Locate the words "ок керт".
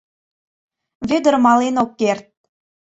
1.83-2.25